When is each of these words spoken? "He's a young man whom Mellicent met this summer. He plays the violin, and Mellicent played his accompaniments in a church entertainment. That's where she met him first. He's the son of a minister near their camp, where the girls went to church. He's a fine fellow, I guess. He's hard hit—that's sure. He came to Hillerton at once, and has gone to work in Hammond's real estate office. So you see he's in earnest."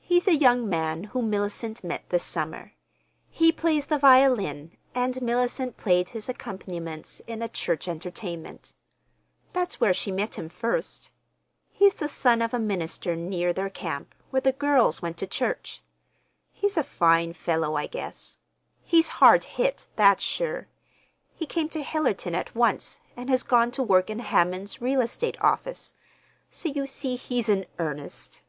"He's 0.00 0.26
a 0.26 0.34
young 0.34 0.68
man 0.68 1.04
whom 1.04 1.30
Mellicent 1.30 1.84
met 1.84 2.08
this 2.10 2.24
summer. 2.24 2.72
He 3.30 3.52
plays 3.52 3.86
the 3.86 3.96
violin, 3.96 4.76
and 4.96 5.14
Mellicent 5.22 5.76
played 5.76 6.08
his 6.08 6.28
accompaniments 6.28 7.22
in 7.28 7.40
a 7.40 7.48
church 7.48 7.86
entertainment. 7.86 8.74
That's 9.52 9.80
where 9.80 9.94
she 9.94 10.10
met 10.10 10.34
him 10.34 10.48
first. 10.48 11.12
He's 11.70 11.94
the 11.94 12.08
son 12.08 12.42
of 12.42 12.52
a 12.52 12.58
minister 12.58 13.14
near 13.14 13.52
their 13.52 13.70
camp, 13.70 14.12
where 14.30 14.40
the 14.40 14.50
girls 14.50 15.00
went 15.02 15.18
to 15.18 15.26
church. 15.28 15.84
He's 16.50 16.76
a 16.76 16.82
fine 16.82 17.32
fellow, 17.32 17.76
I 17.76 17.86
guess. 17.86 18.38
He's 18.82 19.06
hard 19.22 19.44
hit—that's 19.44 20.20
sure. 20.24 20.66
He 21.32 21.46
came 21.46 21.68
to 21.68 21.84
Hillerton 21.84 22.34
at 22.34 22.56
once, 22.56 22.98
and 23.16 23.30
has 23.30 23.44
gone 23.44 23.70
to 23.70 23.84
work 23.84 24.10
in 24.10 24.18
Hammond's 24.18 24.82
real 24.82 25.00
estate 25.00 25.40
office. 25.40 25.94
So 26.50 26.68
you 26.70 26.88
see 26.88 27.14
he's 27.14 27.48
in 27.48 27.66
earnest." 27.78 28.42